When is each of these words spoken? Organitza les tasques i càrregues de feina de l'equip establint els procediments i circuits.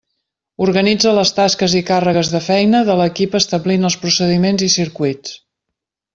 Organitza 0.67 1.11
les 1.17 1.31
tasques 1.39 1.75
i 1.79 1.81
càrregues 1.89 2.31
de 2.37 2.41
feina 2.47 2.81
de 2.89 2.95
l'equip 3.03 3.37
establint 3.41 3.87
els 3.91 3.99
procediments 4.07 4.65
i 4.71 4.73
circuits. 4.79 5.37